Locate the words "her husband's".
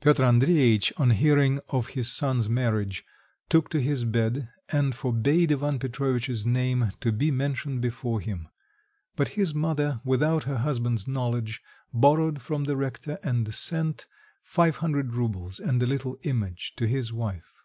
10.42-11.06